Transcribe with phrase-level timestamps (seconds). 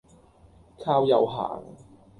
[0.79, 1.61] 靠右行